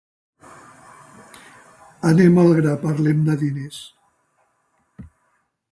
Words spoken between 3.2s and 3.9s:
de diners.